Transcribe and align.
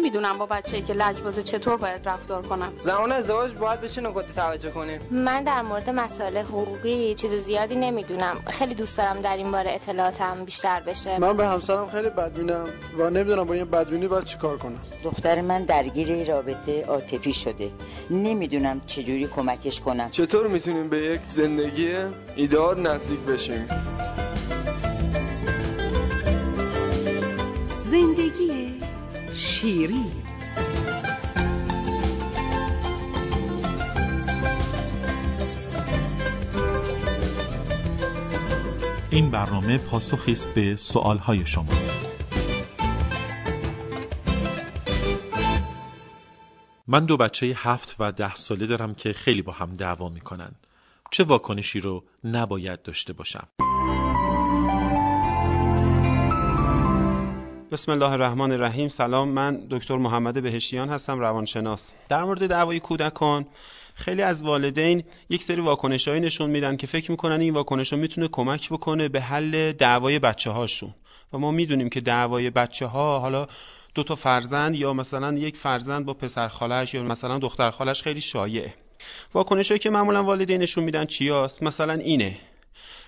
نمی‌دونم 0.00 0.38
با 0.38 0.46
بچه 0.46 0.80
که 0.80 0.92
لجبازه 0.92 1.42
چطور 1.42 1.76
باید 1.76 2.08
رفتار 2.08 2.42
کنم. 2.42 2.72
زمان 2.78 3.12
ازدواج 3.12 3.52
باید 3.52 3.80
بشه 3.80 4.00
نکات 4.00 4.34
توجه 4.34 4.70
کنیم 4.70 5.00
من 5.10 5.44
در 5.44 5.62
مورد 5.62 5.90
مسائل 5.90 6.36
حقوقی 6.36 7.14
چیز 7.14 7.34
زیادی 7.34 7.76
نمی‌دونم. 7.76 8.36
خیلی 8.46 8.74
دوست 8.74 8.98
دارم 8.98 9.20
در 9.20 9.36
این 9.36 9.50
باره 9.50 9.72
اطلاعاتم 9.72 10.44
بیشتر 10.44 10.80
بشه. 10.80 11.18
من 11.18 11.36
به 11.36 11.46
همسرم 11.46 11.88
خیلی 11.88 12.08
بدبینم 12.10 12.66
و 12.98 13.10
نمی‌دونم 13.10 13.44
با 13.44 13.54
این 13.54 13.64
بدبینی 13.64 14.08
باید 14.08 14.24
چیکار 14.24 14.58
کنم. 14.58 14.80
دختر 15.04 15.40
من 15.40 15.64
درگیر 15.64 16.28
رابطه 16.28 16.84
عاطفی 16.84 17.32
شده. 17.32 17.70
نمی‌دونم 18.10 18.80
چجوری 18.86 19.26
کمکش 19.26 19.80
کنم. 19.80 20.10
چطور 20.10 20.48
می‌تونیم 20.48 20.88
به 20.88 21.02
یک 21.02 21.20
زندگی 21.26 21.94
ایدار 22.36 22.80
نزدیک 22.80 23.20
بشیم؟ 23.20 23.68
شیری. 29.60 30.04
این 39.10 39.30
برنامه 39.30 39.78
پاسخی 39.78 40.32
است 40.32 40.54
به 40.54 40.76
سوالهای 40.76 41.46
شما. 41.46 41.64
من 46.86 47.06
دو 47.06 47.16
بچه 47.16 47.46
هفت 47.56 47.96
و 47.98 48.12
ده 48.12 48.34
ساله 48.34 48.66
دارم 48.66 48.94
که 48.94 49.12
خیلی 49.12 49.42
با 49.42 49.52
هم 49.52 49.76
دعوا 49.76 50.08
می‌کنن. 50.08 50.52
چه 51.10 51.24
واکنشی 51.24 51.80
رو 51.80 52.04
نباید 52.24 52.82
داشته 52.82 53.12
باشم؟ 53.12 53.48
بسم 57.72 57.92
الله 57.92 58.10
الرحمن 58.12 58.52
الرحیم. 58.52 58.88
سلام 58.88 59.28
من 59.28 59.66
دکتر 59.70 59.96
محمد 59.96 60.42
بهشیان 60.42 60.88
هستم 60.88 61.20
روانشناس. 61.20 61.92
در 62.08 62.24
مورد 62.24 62.46
دعوای 62.46 62.80
کودکان 62.80 63.46
خیلی 63.94 64.22
از 64.22 64.42
والدین 64.42 65.04
یک 65.28 65.44
سری 65.44 65.60
واکنشهایی 65.60 66.20
نشون 66.20 66.50
میدن 66.50 66.76
که 66.76 66.86
فکر 66.86 67.10
می‌کنن 67.10 67.40
این 67.40 67.54
واکنش 67.54 67.92
می‌تونه 67.92 68.28
کمک 68.28 68.68
بکنه 68.68 69.08
به 69.08 69.20
حل 69.20 69.72
دعوای 69.72 70.18
بچه 70.18 70.50
هاشون 70.50 70.94
و 71.32 71.38
ما 71.38 71.50
می‌دونیم 71.50 71.88
که 71.88 72.00
دعوای 72.00 72.50
بچه 72.50 72.86
ها 72.86 73.18
حالا 73.18 73.46
دو 73.94 74.02
تا 74.04 74.14
فرزند 74.14 74.74
یا 74.74 74.92
مثلا 74.92 75.32
یک 75.32 75.56
فرزند 75.56 76.04
با 76.04 76.14
پسر 76.14 76.48
خالش 76.48 76.94
یا 76.94 77.02
مثلا 77.02 77.38
دختر 77.38 77.70
خالش 77.70 78.02
خیلی 78.02 78.20
شایعه. 78.20 78.74
واکنشهایی 79.34 79.78
که 79.78 79.90
معمولا 79.90 80.24
والدین 80.24 80.62
نشون 80.62 80.84
میدن 80.84 81.04
چیاست؟ 81.04 81.62
مثلا 81.62 81.92
اینه. 81.92 82.36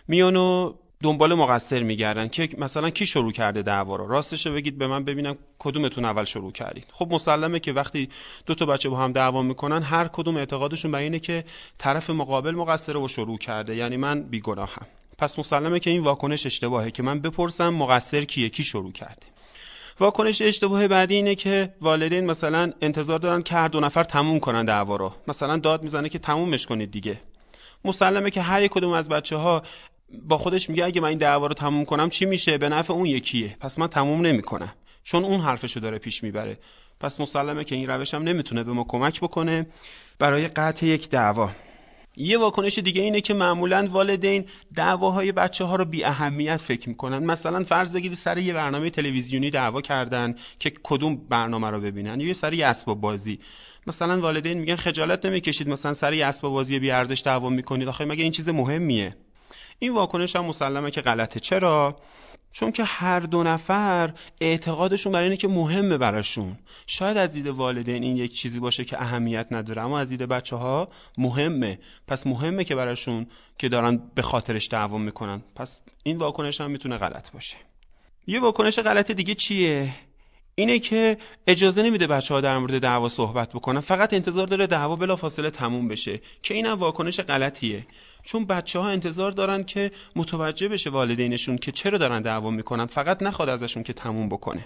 میانو 0.08 0.74
دنبال 1.02 1.34
مقصر 1.34 1.82
میگردن 1.82 2.28
که 2.28 2.48
مثلا 2.58 2.90
کی 2.90 3.06
شروع 3.06 3.32
کرده 3.32 3.62
دعوا 3.62 3.96
رو؟ 3.96 4.08
راستش 4.08 4.46
بگید 4.46 4.78
به 4.78 4.86
من 4.86 5.04
ببینم 5.04 5.36
کدومتون 5.58 6.04
اول 6.04 6.24
شروع 6.24 6.52
کردید. 6.52 6.86
خب 6.92 7.08
مسلمه 7.10 7.60
که 7.60 7.72
وقتی 7.72 8.08
دو 8.46 8.54
تا 8.54 8.66
بچه 8.66 8.88
با 8.88 8.96
هم 8.96 9.12
دعوا 9.12 9.42
می‌کنن 9.42 9.82
هر 9.82 10.08
کدوم 10.08 10.36
اعتقادشون 10.36 10.90
بر 10.90 10.98
اینه 10.98 11.18
که 11.18 11.44
طرف 11.78 12.10
مقابل 12.10 12.50
مقصر 12.50 12.92
رو 12.92 13.08
شروع 13.08 13.38
کرده. 13.38 13.76
یعنی 13.76 13.96
من 13.96 14.22
بیگناهم. 14.22 14.86
پس 15.18 15.38
مسلمه 15.38 15.80
که 15.80 15.90
این 15.90 16.02
واکنش 16.02 16.46
اشتباهه 16.46 16.90
که 16.90 17.02
من 17.02 17.20
بپرسم 17.20 17.68
مقصر 17.68 18.24
کیه؟ 18.24 18.48
کی 18.48 18.64
شروع 18.64 18.92
کرده؟ 18.92 19.26
واکنش 20.00 20.42
اشتباه 20.42 20.88
بعدی 20.88 21.14
اینه 21.14 21.34
که 21.34 21.74
والدین 21.80 22.26
مثلا 22.26 22.72
انتظار 22.82 23.18
دارن 23.18 23.42
که 23.42 23.54
هر 23.54 23.68
دو 23.68 23.80
نفر 23.80 24.04
تموم 24.04 24.40
کنن 24.40 24.64
دعوا 24.64 24.96
رو. 24.96 25.12
مثلا 25.28 25.56
داد 25.56 25.82
می‌زنه 25.82 26.08
که 26.08 26.18
تمومش 26.18 26.66
کنید 26.66 26.90
دیگه. 26.90 27.20
مسلمه 27.84 28.30
که 28.30 28.40
هر 28.40 28.66
کدوم 28.66 28.92
از 28.92 29.08
بچه 29.08 29.36
ها 29.36 29.62
با 30.28 30.38
خودش 30.38 30.70
میگه 30.70 30.84
اگه 30.84 31.00
من 31.00 31.08
این 31.08 31.18
دعوا 31.18 31.46
رو 31.46 31.54
تموم 31.54 31.84
کنم 31.84 32.10
چی 32.10 32.26
میشه؟ 32.26 32.58
به 32.58 32.68
نفع 32.68 32.92
اون 32.92 33.06
یکیه. 33.06 33.56
پس 33.60 33.78
من 33.78 33.86
تموم 33.86 34.26
نمی‌کنم. 34.26 34.72
چون 35.04 35.24
اون 35.24 35.40
حرفشو 35.40 35.80
داره 35.80 35.98
پیش 35.98 36.22
می‌بره. 36.22 36.58
پس 37.00 37.20
مسلمه 37.20 37.64
که 37.64 37.74
این 37.74 37.86
روش 37.86 38.14
هم 38.14 38.22
نمی‌تونه 38.22 38.62
به 38.62 38.72
ما 38.72 38.84
کمک 38.84 39.20
بکنه 39.20 39.66
برای 40.18 40.48
قطع 40.48 40.86
یک 40.86 41.08
دعوا. 41.08 41.50
یه 42.16 42.38
واکنش 42.38 42.78
دیگه 42.78 43.02
اینه 43.02 43.20
که 43.20 43.34
معمولا 43.34 43.88
والدین 43.90 44.44
دعواهای 44.74 45.32
بچه 45.32 45.64
ها 45.64 45.76
رو 45.76 45.84
بی 45.84 46.04
اهمیت 46.04 46.56
فکر 46.56 46.88
می‌کنن. 46.88 47.18
مثلا 47.18 47.64
فرض 47.64 47.94
بگیرید 47.94 48.16
سر 48.16 48.38
یه 48.38 48.52
برنامه 48.52 48.90
تلویزیونی 48.90 49.50
دعوا 49.50 49.80
کردن 49.80 50.34
که 50.58 50.72
کدوم 50.82 51.16
برنامه 51.16 51.70
رو 51.70 51.80
ببینن 51.80 52.20
یا 52.20 52.34
سر 52.34 52.52
یه 52.52 52.66
اسباب 52.66 53.00
بازی. 53.00 53.38
مثلا 53.86 54.20
والدین 54.20 54.58
میگن 54.58 54.76
خجالت 54.76 55.26
نمی‌کشید 55.26 55.68
مثلا 55.68 55.94
سر 55.94 56.12
یه 56.12 56.26
اسباب 56.26 56.52
بازی 56.52 56.78
بی 56.78 56.90
ارزش 56.90 57.22
دعوا 57.24 57.48
می‌کنید. 57.48 57.88
آخه 57.88 58.04
مگه 58.04 58.22
این 58.22 58.32
چیز 58.32 58.48
مهمیه؟ 58.48 59.16
این 59.82 59.94
واکنش 59.94 60.36
هم 60.36 60.44
مسلمه 60.44 60.90
که 60.90 61.00
غلطه. 61.00 61.40
چرا؟ 61.40 61.96
چون 62.52 62.72
که 62.72 62.84
هر 62.84 63.20
دو 63.20 63.42
نفر 63.42 64.14
اعتقادشون 64.40 65.12
برای 65.12 65.24
اینه 65.24 65.36
که 65.36 65.48
مهمه 65.48 65.98
براشون. 65.98 66.58
شاید 66.86 67.16
از 67.16 67.32
دید 67.32 67.46
والدین 67.46 68.02
این 68.02 68.16
یک 68.16 68.34
چیزی 68.34 68.60
باشه 68.60 68.84
که 68.84 69.02
اهمیت 69.02 69.46
نداره 69.50 69.82
اما 69.82 69.98
از 69.98 70.08
دید 70.08 70.22
بچه 70.22 70.56
ها 70.56 70.88
مهمه. 71.18 71.78
پس 72.06 72.26
مهمه 72.26 72.64
که 72.64 72.74
براشون 72.74 73.26
که 73.58 73.68
دارن 73.68 74.02
به 74.14 74.22
خاطرش 74.22 74.68
دعوا 74.68 74.98
می‌کنن. 74.98 75.42
پس 75.54 75.82
این 76.02 76.16
واکنش 76.16 76.60
هم 76.60 76.70
می‌تونه 76.70 76.98
غلط 76.98 77.30
باشه. 77.30 77.56
یه 78.26 78.40
واکنش 78.40 78.78
غلط 78.78 79.10
دیگه 79.10 79.34
چیه؟ 79.34 79.94
اینه 80.54 80.78
که 80.78 81.18
اجازه 81.46 81.82
نمیده 81.82 82.06
بچه 82.06 82.34
ها 82.34 82.40
در 82.40 82.58
مورد 82.58 82.78
دعوا 82.78 83.08
صحبت 83.08 83.52
بکنن. 83.52 83.80
فقط 83.80 84.14
انتظار 84.14 84.46
داره 84.46 84.66
دعوا 84.66 84.96
بلا 84.96 85.16
فاصله 85.16 85.50
تموم 85.50 85.88
بشه 85.88 86.20
که 86.42 86.54
اینم 86.54 86.78
واکنش 86.78 87.20
غلطیه. 87.20 87.86
چون 88.24 88.44
بچه 88.44 88.78
ها 88.78 88.88
انتظار 88.88 89.32
دارن 89.32 89.64
که 89.64 89.90
متوجه 90.16 90.68
بشه 90.68 90.90
والدینشون 90.90 91.58
که 91.58 91.72
چرا 91.72 91.98
دارن 91.98 92.22
دعوا 92.22 92.50
می‌کنن. 92.50 92.86
فقط 92.86 93.22
نخواد 93.22 93.48
ازشون 93.48 93.82
که 93.82 93.92
تموم 93.92 94.28
بکنه. 94.28 94.64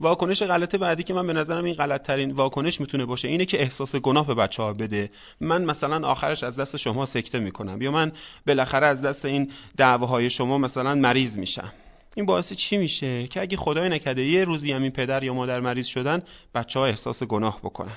واکنش 0.00 0.42
غلط 0.42 0.74
بعدی 0.74 1.02
که 1.02 1.14
من 1.14 1.26
به 1.26 1.32
نظرم 1.32 1.64
این 1.64 1.74
غلط 1.74 2.02
ترین 2.02 2.30
واکنش 2.30 2.80
می‌تونه 2.80 3.04
باشه 3.04 3.28
اینه 3.28 3.44
که 3.44 3.62
احساس 3.62 3.96
گناه 3.96 4.26
به 4.26 4.34
بچه 4.34 4.62
ها 4.62 4.72
بده. 4.72 5.10
من 5.40 5.64
مثلا 5.64 6.08
آخرش 6.08 6.42
از 6.42 6.60
دست 6.60 6.76
شما 6.76 7.06
سکته 7.06 7.38
می‌کنم 7.38 7.82
یا 7.82 7.90
من 7.90 8.12
بالاخره 8.46 8.86
از 8.86 9.02
دست 9.02 9.24
این 9.24 9.52
دعواهای 9.76 10.30
شما 10.30 10.58
مثلا 10.58 10.94
مریض 10.94 11.38
میشم. 11.38 11.72
این 12.18 12.26
باعث 12.26 12.52
چی 12.52 12.76
میشه؟ 12.76 13.26
که 13.26 13.40
اگه 13.40 13.56
خدای 13.56 13.88
نکرده 13.88 14.24
یه 14.24 14.44
روزی 14.44 14.72
همین 14.72 14.90
پدر 14.90 15.22
یا 15.22 15.34
مادر 15.34 15.60
مریض 15.60 15.86
شدن 15.86 16.22
بچه 16.54 16.78
ها 16.78 16.86
احساس 16.86 17.22
گناه 17.22 17.60
بکنن. 17.62 17.96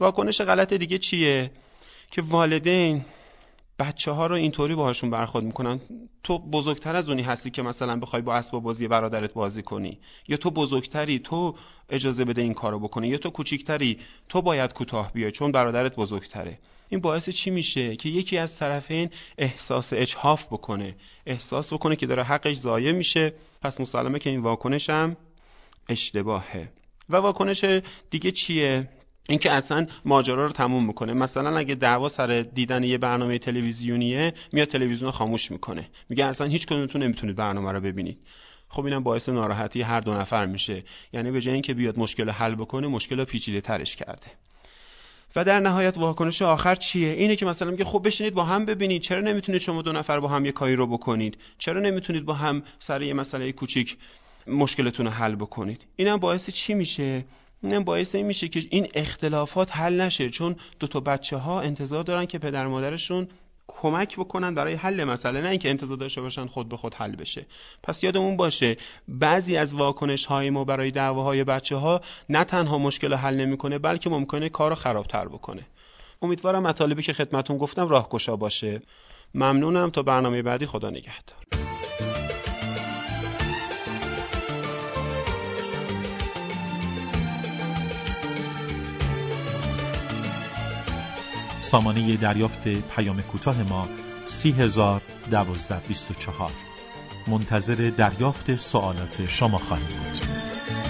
واکنش 0.00 0.40
غلط 0.40 0.72
دیگه 0.72 0.98
چیه؟ 0.98 1.50
که 2.10 2.22
والدین 2.22 3.04
بچه 3.80 4.10
ها 4.10 4.26
رو 4.26 4.34
اینطوری 4.34 4.74
باهاشون 4.74 5.10
برخورد 5.10 5.44
می‌کنن. 5.44 5.80
تو 6.22 6.38
بزرگتر 6.38 6.96
از 6.96 7.08
اونی 7.08 7.22
هستی 7.22 7.50
که 7.50 7.62
مثلا 7.62 7.96
بخوای 7.96 8.22
با 8.22 8.34
اسباب 8.34 8.62
بازی 8.62 8.88
برادرت 8.88 9.32
بازی 9.32 9.62
کنی. 9.62 9.98
یا 10.28 10.36
تو 10.36 10.50
بزرگتری 10.50 11.18
تو 11.18 11.54
اجازه 11.88 12.24
بده 12.24 12.42
این 12.42 12.54
کارو 12.54 12.78
بکنی. 12.78 13.08
یا 13.08 13.18
تو 13.18 13.30
کوچیکتری 13.30 13.98
تو 14.28 14.42
باید 14.42 14.72
کوتاه 14.72 15.12
بیای 15.12 15.32
چون 15.32 15.52
برادرت 15.52 15.96
بزرگتره. 15.96 16.58
این 16.88 17.00
باعث 17.00 17.28
چی 17.30 17.50
میشه؟ 17.50 17.96
که 17.96 18.08
یکی 18.08 18.38
از 18.38 18.56
طرفین 18.56 19.10
احساس 19.38 19.92
اجحاف 19.92 20.46
بکنه. 20.46 20.94
احساس 21.26 21.72
بکنه 21.72 21.96
که 21.96 22.06
داره 22.06 22.22
حقش 22.22 22.56
ضایع 22.56 22.92
میشه. 22.92 23.34
پس 23.62 23.80
مسلمه 23.80 24.18
که 24.18 24.30
این 24.30 24.40
واکنش 24.40 24.90
هم 24.90 25.16
اشتباهه. 25.88 26.72
و 27.08 27.16
واکنش 27.16 27.64
دیگه 28.10 28.30
چیه؟ 28.30 28.88
اینکه 29.28 29.52
اصلا 29.52 29.86
ماجرا 30.04 30.46
رو 30.46 30.52
تموم 30.52 30.86
می‌کنه. 30.86 31.12
مثلا 31.12 31.58
اگه 31.58 31.74
دعوا 31.74 32.08
سر 32.08 32.42
دیدن 32.54 32.84
یه 32.84 32.98
برنامه 32.98 33.38
تلویزیونیه 33.38 34.34
میاد 34.52 34.68
تلویزیون 34.68 35.10
خاموش 35.10 35.50
می‌کنه. 35.50 35.88
میگه 36.08 36.24
اصلا 36.24 36.46
هیچ 36.46 36.66
کدومتون 36.66 37.02
نمی‌تونید 37.02 37.36
برنامه 37.36 37.72
رو 37.72 37.80
ببینید. 37.80 38.18
خب 38.68 38.84
اینم 38.84 39.02
باعث 39.02 39.28
ناراحتی 39.28 39.82
هر 39.82 40.00
دو 40.00 40.14
نفر 40.14 40.46
میشه. 40.46 40.84
یعنی 41.12 41.30
به 41.30 41.40
جای 41.40 41.54
اینکه 41.54 41.74
بیاد 41.74 41.98
مشکل 41.98 42.30
حل 42.30 42.54
بکنه 42.54 42.86
مشکل 42.86 43.24
پیچیده 43.24 43.60
ترش 43.60 43.96
کرده. 43.96 44.26
و 45.36 45.44
در 45.44 45.60
نهایت 45.60 45.98
واکنش 45.98 46.42
آخر 46.42 46.74
چیه؟ 46.74 47.12
اینه 47.12 47.36
که 47.36 47.46
مثلا 47.46 47.70
میگه 47.70 47.84
خب 47.84 48.02
بشینید 48.04 48.34
با 48.34 48.44
هم 48.44 48.64
ببینید. 48.64 49.02
چرا 49.02 49.20
نمی‌تونید 49.20 49.60
شما 49.60 49.82
دو 49.82 49.92
نفر 49.92 50.20
با 50.20 50.28
هم 50.28 50.46
یه 50.46 50.52
کاری 50.52 50.76
رو 50.76 50.86
بکنید؟ 50.86 51.38
چرا 51.58 51.80
نمی‌تونید 51.80 52.24
با 52.24 52.34
هم 52.34 52.62
سر 52.78 53.02
یه 53.02 53.14
مسئله 53.14 53.52
کوچیک 53.52 53.96
مشکلتون 54.46 55.06
رو 55.06 55.12
حل 55.12 55.34
بکنید؟ 55.34 55.80
اینم 55.96 56.16
باعث 56.16 56.50
چی 56.50 56.74
میشه؟ 56.74 57.24
اینم 57.62 57.84
باعث 57.84 58.14
این 58.14 58.26
میشه 58.26 58.48
که 58.48 58.62
این 58.70 58.88
اختلافات 58.94 59.76
حل 59.76 60.00
نشه 60.00 60.30
چون 60.30 60.56
دو 60.78 60.86
تا 60.86 61.00
بچه 61.00 61.36
ها 61.36 61.60
انتظار 61.60 62.04
دارن 62.04 62.26
که 62.26 62.38
پدر 62.38 62.66
مادرشون 62.66 63.28
کمک 63.68 64.16
بکنن 64.16 64.54
برای 64.54 64.74
حل 64.74 65.04
مسئله 65.04 65.40
نه 65.40 65.48
اینکه 65.48 65.70
انتظار 65.70 65.96
داشته 65.96 66.20
باشن 66.20 66.46
خود 66.46 66.68
به 66.68 66.76
خود 66.76 66.94
حل 66.94 67.16
بشه. 67.16 67.46
پس 67.82 68.04
یادمون 68.04 68.36
باشه 68.36 68.76
بعضی 69.08 69.56
از 69.56 69.74
واکنش 69.74 70.26
های 70.26 70.50
ما 70.50 70.64
برای 70.64 70.90
دعواهای 70.90 71.44
بچه 71.44 71.76
ها 71.76 72.00
نه 72.28 72.44
تنها 72.44 72.78
مشکل 72.78 73.14
حل 73.14 73.34
نمی‌کنه 73.34 73.78
بلکه 73.78 74.10
ممکنه 74.10 74.48
کارو 74.48 74.74
خرابتر 74.74 75.28
بکنه. 75.28 75.66
امیدوارم 76.22 76.62
مطالبی 76.62 77.02
که 77.02 77.12
خدمتون 77.12 77.58
گفتم 77.58 77.88
راهگشا 77.88 78.36
باشه. 78.36 78.82
ممنونم. 79.34 79.90
تا 79.90 80.02
برنامه 80.02 80.42
بعدی 80.42 80.66
خدا 80.66 80.90
نگهدار. 80.90 81.79
سامانه 91.70 92.16
دریافت 92.16 92.68
پیام 92.68 93.22
کوتاه 93.22 93.62
ما 93.62 93.88
سی 94.26 94.52
هزار 94.52 95.02
دوازده 95.30 95.80
بیست 95.88 96.10
و 96.10 96.14
چهار. 96.14 96.50
منتظر 97.26 97.90
دریافت 97.96 98.56
سوالات 98.56 99.26
شما 99.26 99.58
خواهیم 99.58 99.86
بود. 99.86 100.89